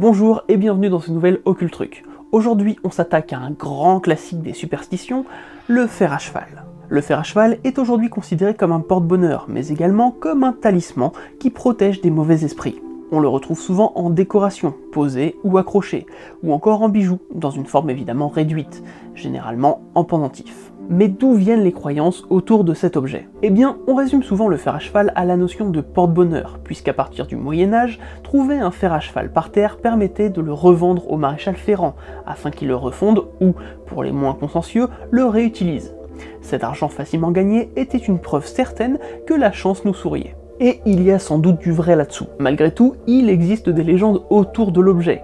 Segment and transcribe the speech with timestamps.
[0.00, 2.04] Bonjour et bienvenue dans ce nouvel Occult Truc.
[2.32, 5.26] Aujourd'hui, on s'attaque à un grand classique des superstitions,
[5.68, 6.64] le fer à cheval.
[6.88, 11.10] Le fer à cheval est aujourd'hui considéré comme un porte-bonheur, mais également comme un talisman
[11.38, 12.80] qui protège des mauvais esprits.
[13.12, 16.06] On le retrouve souvent en décoration, posé ou accroché,
[16.42, 18.82] ou encore en bijou, dans une forme évidemment réduite,
[19.14, 20.69] généralement en pendentif.
[20.92, 23.28] Mais d'où viennent les croyances autour de cet objet?
[23.42, 26.92] Eh bien, on résume souvent le fer à cheval à la notion de porte-bonheur, puisqu'à
[26.92, 31.08] partir du Moyen Âge, trouver un fer à cheval par terre permettait de le revendre
[31.08, 31.94] au maréchal Ferrand,
[32.26, 33.54] afin qu'il le refonde ou,
[33.86, 35.94] pour les moins consciencieux, le réutilise.
[36.42, 40.34] Cet argent facilement gagné était une preuve certaine que la chance nous souriait.
[40.58, 42.26] Et il y a sans doute du vrai là-dessous.
[42.40, 45.22] Malgré tout, il existe des légendes autour de l'objet.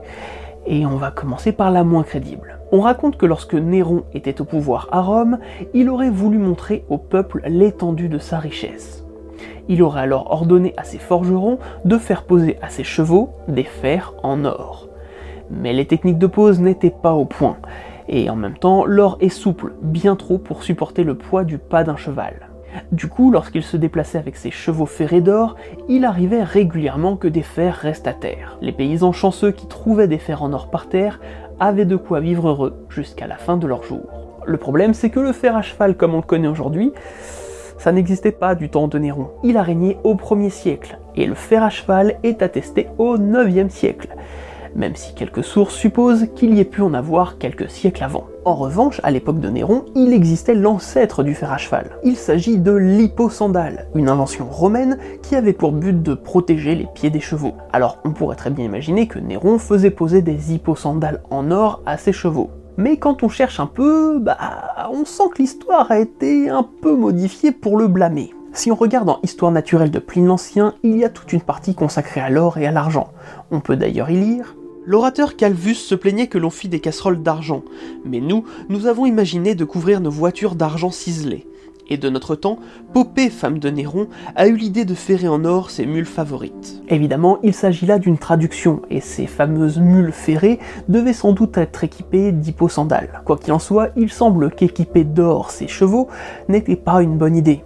[0.67, 2.59] Et on va commencer par la moins crédible.
[2.73, 5.39] On raconte que lorsque Néron était au pouvoir à Rome,
[5.75, 9.05] il aurait voulu montrer au peuple l'étendue de sa richesse.
[9.69, 14.15] Il aurait alors ordonné à ses forgerons de faire poser à ses chevaux des fers
[14.23, 14.89] en or.
[15.51, 17.57] Mais les techniques de pose n'étaient pas au point,
[18.09, 21.85] et en même temps, l'or est souple, bien trop pour supporter le poids du pas
[21.85, 22.49] d'un cheval.
[22.93, 25.57] Du coup, lorsqu'il se déplaçait avec ses chevaux ferrés d'or,
[25.89, 28.59] il arrivait régulièrement que des fers restent à terre.
[28.61, 31.21] Les paysans chanceux qui trouvaient des fers en or par terre
[31.61, 34.03] avaient de quoi vivre heureux jusqu'à la fin de leur jour.
[34.45, 36.93] Le problème, c'est que le fer à cheval comme on le connaît aujourd'hui,
[37.79, 39.31] ça n'existait pas du temps de Néron.
[39.43, 43.69] Il a régné au 1er siècle, et le fer à cheval est attesté au 9e
[43.69, 44.09] siècle,
[44.77, 48.27] même si quelques sources supposent qu'il y ait pu en avoir quelques siècles avant.
[48.45, 51.91] En revanche, à l'époque de Néron, il existait l'ancêtre du fer à cheval.
[52.05, 57.11] Il s'agit de l'hyposandale, une invention romaine qui avait pour but de protéger les pieds
[57.11, 57.55] des chevaux.
[57.73, 61.97] Alors on pourrait très bien imaginer que Néron faisait poser des hyposandales en or à
[61.97, 62.51] ses chevaux.
[62.77, 64.37] Mais quand on cherche un peu, bah,
[64.93, 68.35] on sent que l'histoire a été un peu modifiée pour le blâmer.
[68.53, 71.75] Si on regarde en Histoire naturelle de Pline l'Ancien, il y a toute une partie
[71.75, 73.09] consacrée à l'or et à l'argent.
[73.51, 74.57] On peut d'ailleurs y lire
[74.89, 77.63] L'orateur Calvus se plaignait que l'on fit des casseroles d'argent,
[78.05, 81.45] mais nous, nous avons imaginé de couvrir nos voitures d'argent ciselé.
[81.89, 82.61] Et de notre temps,
[82.93, 86.83] Popée, femme de Néron, a eu l'idée de ferrer en or ses mules favorites.
[86.89, 91.83] Évidemment, il s'agit là d'une traduction, et ces fameuses mules ferrées devaient sans doute être
[91.83, 93.23] équipées d'hyposandales.
[93.25, 96.07] Quoi qu'il en soit, il semble qu'équiper d'or ses chevaux
[96.49, 97.65] n'était pas une bonne idée.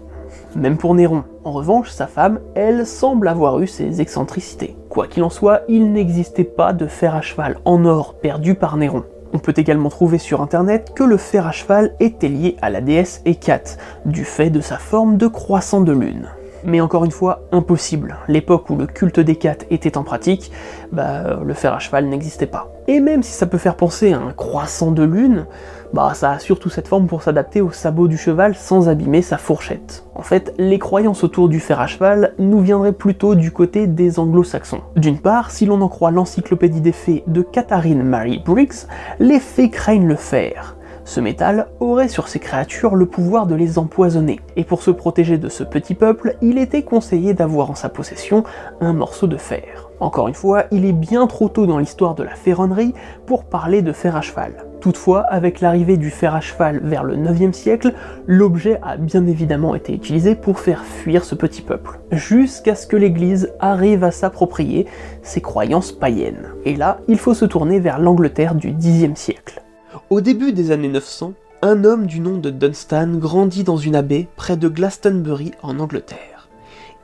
[0.56, 1.24] Même pour Néron.
[1.42, 4.76] En revanche, sa femme, elle, semble avoir eu ses excentricités.
[4.90, 8.76] Quoi qu'il en soit, il n'existait pas de fer à cheval en or perdu par
[8.76, 9.04] Néron.
[9.32, 12.82] On peut également trouver sur internet que le fer à cheval était lié à la
[12.82, 16.28] déesse Hécate, du fait de sa forme de croissant de lune.
[16.64, 18.18] Mais encore une fois, impossible.
[18.28, 20.50] L'époque où le culte d'Hécate était en pratique,
[20.92, 22.72] bah, le fer à cheval n'existait pas.
[22.88, 25.46] Et même si ça peut faire penser à un croissant de lune,
[25.92, 29.38] bah ça a surtout cette forme pour s'adapter au sabot du cheval sans abîmer sa
[29.38, 30.04] fourchette.
[30.14, 34.18] En fait, les croyances autour du fer à cheval nous viendraient plutôt du côté des
[34.18, 34.82] anglo-saxons.
[34.96, 38.86] D'une part, si l'on en croit l'encyclopédie des fées de Catherine Mary Briggs,
[39.18, 40.76] les fées craignent le fer.
[41.10, 45.38] Ce métal aurait sur ces créatures le pouvoir de les empoisonner, et pour se protéger
[45.38, 48.44] de ce petit peuple, il était conseillé d'avoir en sa possession
[48.80, 49.90] un morceau de fer.
[49.98, 52.94] Encore une fois, il est bien trop tôt dans l'histoire de la ferronnerie
[53.26, 54.52] pour parler de fer à cheval.
[54.80, 57.92] Toutefois, avec l'arrivée du fer à cheval vers le 9e siècle,
[58.28, 62.96] l'objet a bien évidemment été utilisé pour faire fuir ce petit peuple, jusqu'à ce que
[62.96, 64.86] l'Église arrive à s'approprier
[65.22, 66.50] ses croyances païennes.
[66.64, 69.60] Et là, il faut se tourner vers l'Angleterre du 10e siècle.
[70.10, 74.26] Au début des années 900, un homme du nom de Dunstan grandit dans une abbaye
[74.34, 76.48] près de Glastonbury en Angleterre.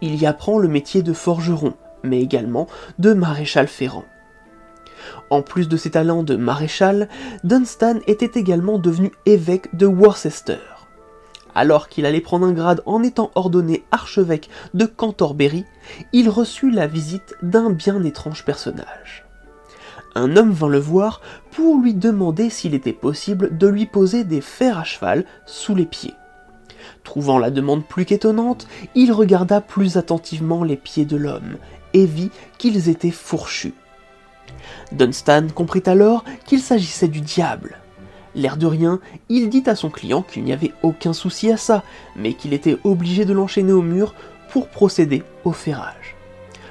[0.00, 2.66] Il y apprend le métier de forgeron, mais également
[2.98, 4.06] de maréchal ferrant.
[5.30, 7.08] En plus de ses talents de maréchal,
[7.44, 10.58] Dunstan était également devenu évêque de Worcester.
[11.54, 15.64] Alors qu'il allait prendre un grade en étant ordonné archevêque de Canterbury,
[16.12, 19.25] il reçut la visite d'un bien étrange personnage.
[20.16, 21.20] Un homme vint le voir
[21.50, 25.84] pour lui demander s'il était possible de lui poser des fers à cheval sous les
[25.84, 26.14] pieds.
[27.04, 31.58] Trouvant la demande plus qu'étonnante, il regarda plus attentivement les pieds de l'homme
[31.92, 33.74] et vit qu'ils étaient fourchus.
[34.90, 37.76] Dunstan comprit alors qu'il s'agissait du diable.
[38.34, 41.82] L'air de rien, il dit à son client qu'il n'y avait aucun souci à ça,
[42.16, 44.14] mais qu'il était obligé de l'enchaîner au mur
[44.48, 46.16] pour procéder au ferrage.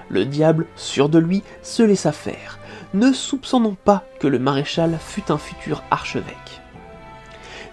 [0.10, 2.58] Le diable, sûr de lui, se laissa faire,
[2.96, 6.62] ne soupçonnant pas que le maréchal fût un futur archevêque.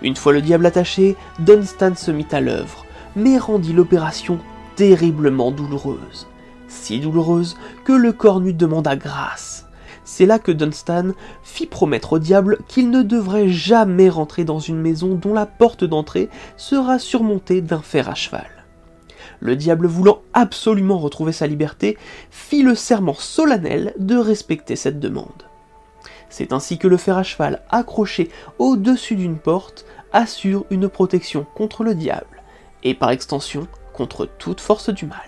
[0.02, 2.84] Une fois le diable attaché, Dunstan se mit à l'œuvre,
[3.14, 4.38] mais rendit l'opération
[4.74, 6.26] terriblement douloureuse.
[6.66, 9.68] Si douloureuse que le cornu demanda grâce.
[10.04, 11.12] C'est là que Dunstan
[11.44, 15.84] fit promettre au diable qu'il ne devrait jamais rentrer dans une maison dont la porte
[15.84, 18.48] d'entrée sera surmontée d'un fer à cheval.
[19.38, 21.96] Le diable voulant absolument retrouver sa liberté,
[22.30, 25.46] fit le serment solennel de respecter cette demande.
[26.28, 31.84] C'est ainsi que le fer à cheval accroché au-dessus d'une porte assure une protection contre
[31.84, 32.42] le diable,
[32.82, 35.18] et par extension contre toute force du mal.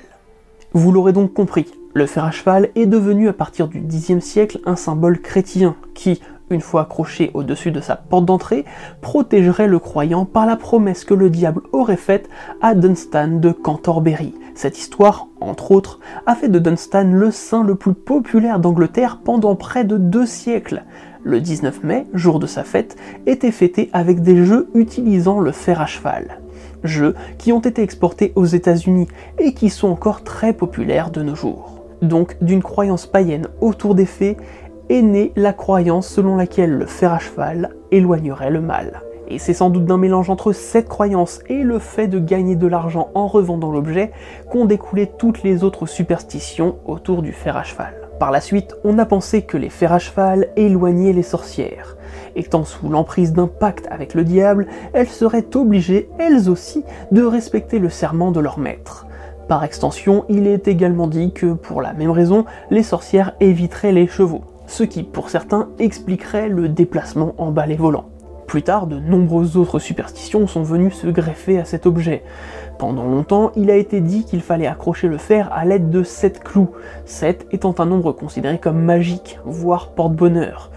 [0.73, 4.59] Vous l'aurez donc compris, le fer à cheval est devenu à partir du Xe siècle
[4.67, 8.65] un symbole chrétien qui, une fois accroché au-dessus de sa porte d'entrée,
[9.01, 12.29] protégerait le croyant par la promesse que le diable aurait faite
[12.61, 14.35] à Dunstan de Canterbury.
[14.55, 19.57] Cette histoire, entre autres, a fait de Dunstan le saint le plus populaire d'Angleterre pendant
[19.57, 20.85] près de deux siècles.
[21.23, 22.97] Le 19 mai, jour de sa fête,
[23.27, 26.41] était fêté avec des jeux utilisant le fer à cheval
[26.85, 29.09] jeux qui ont été exportés aux États-Unis
[29.39, 31.83] et qui sont encore très populaires de nos jours.
[32.03, 34.37] Donc, d'une croyance païenne autour des fées
[34.91, 39.03] est née la croyance selon laquelle le fer à cheval éloignerait le mal.
[39.29, 42.67] Et c'est sans doute d'un mélange entre cette croyance et le fait de gagner de
[42.67, 44.13] l'argent en revendant l'objet
[44.51, 47.95] qu'ont découlé toutes les autres superstitions autour du fer à cheval.
[48.19, 51.97] Par la suite, on a pensé que les fers à cheval éloignaient les sorcières.
[52.37, 57.79] Étant sous l'emprise d'un pacte avec le diable, elles seraient obligées, elles aussi, de respecter
[57.79, 59.07] le serment de leur maître.
[59.49, 64.07] Par extension, il est également dit que, pour la même raison, les sorcières éviteraient les
[64.07, 68.07] chevaux, ce qui, pour certains, expliquerait le déplacement en balai volant.
[68.47, 72.23] Plus tard, de nombreuses autres superstitions sont venues se greffer à cet objet.
[72.79, 76.43] Pendant longtemps, il a été dit qu'il fallait accrocher le fer à l'aide de 7
[76.43, 76.71] clous,
[77.05, 80.71] 7 étant un nombre considéré comme magique, voire porte-bonheur.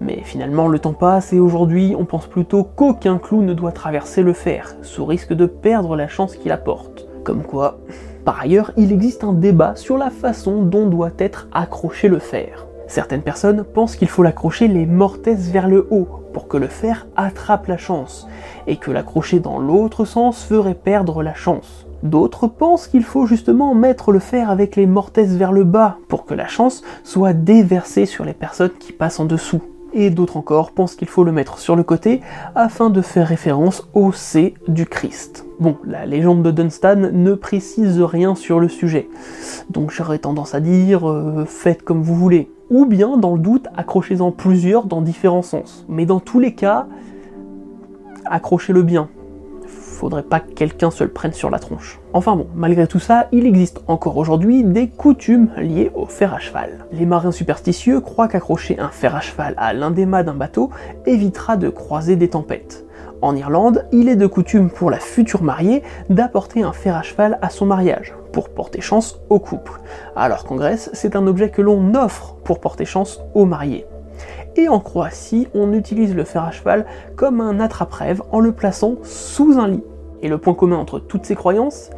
[0.00, 4.22] Mais finalement, le temps passe et aujourd'hui, on pense plutôt qu'aucun clou ne doit traverser
[4.22, 7.06] le fer, sous risque de perdre la chance qu'il apporte.
[7.22, 7.78] Comme quoi,
[8.24, 12.66] par ailleurs, il existe un débat sur la façon dont doit être accroché le fer.
[12.90, 17.06] Certaines personnes pensent qu'il faut l'accrocher les mortes vers le haut pour que le fer
[17.14, 18.26] attrape la chance,
[18.66, 21.86] et que l'accrocher dans l'autre sens ferait perdre la chance.
[22.02, 26.26] D'autres pensent qu'il faut justement mettre le fer avec les mortes vers le bas pour
[26.26, 30.72] que la chance soit déversée sur les personnes qui passent en dessous et d'autres encore
[30.72, 32.22] pensent qu'il faut le mettre sur le côté
[32.56, 35.44] afin de faire référence au C du Christ.
[35.60, 39.08] Bon, la légende de Dunstan ne précise rien sur le sujet,
[39.68, 42.50] donc j'aurais tendance à dire euh, faites comme vous voulez.
[42.70, 45.84] Ou bien, dans le doute, accrochez-en plusieurs dans différents sens.
[45.88, 46.86] Mais dans tous les cas,
[48.24, 49.08] accrochez-le bien
[50.00, 52.00] faudrait pas que quelqu'un se le prenne sur la tronche.
[52.14, 56.38] Enfin bon, malgré tout ça, il existe encore aujourd'hui des coutumes liées au fer à
[56.38, 56.86] cheval.
[56.90, 60.70] Les marins superstitieux croient qu'accrocher un fer à cheval à l'un des mâts d'un bateau
[61.04, 62.86] évitera de croiser des tempêtes.
[63.20, 67.38] En Irlande, il est de coutume pour la future mariée d'apporter un fer à cheval
[67.42, 69.80] à son mariage, pour porter chance au couple,
[70.16, 73.86] alors qu'en Grèce, c'est un objet que l'on offre pour porter chance aux mariés
[74.56, 78.96] et en Croatie, on utilise le fer à cheval comme un attrape-rêve en le plaçant
[79.02, 79.84] sous un lit.
[80.22, 81.90] Et le point commun entre toutes ces croyances,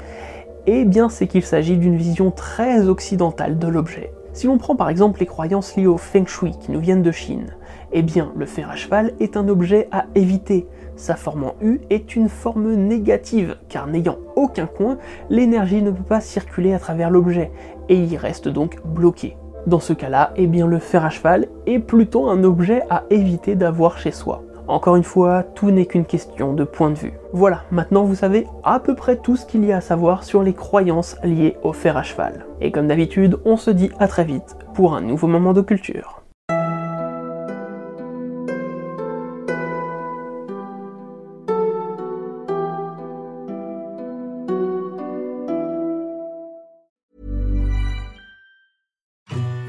[0.66, 4.12] eh bien c'est qu'il s'agit d'une vision très occidentale de l'objet.
[4.32, 7.12] Si l'on prend par exemple les croyances liées au feng shui qui nous viennent de
[7.12, 7.54] Chine,
[7.92, 11.80] eh bien le fer à cheval est un objet à éviter, Sa forme en U
[11.90, 14.98] est une forme négative, car n'ayant aucun coin,
[15.30, 17.50] l'énergie ne peut pas circuler à travers l'objet,
[17.88, 19.36] et y reste donc bloqué.
[19.66, 23.54] Dans ce cas-là, eh bien le fer à cheval est plutôt un objet à éviter
[23.54, 24.42] d'avoir chez soi.
[24.68, 27.14] Encore une fois, tout n'est qu'une question de point de vue.
[27.32, 30.42] Voilà, maintenant vous savez à peu près tout ce qu'il y a à savoir sur
[30.42, 32.46] les croyances liées au fer à cheval.
[32.60, 36.21] Et comme d'habitude, on se dit à très vite pour un nouveau moment de culture.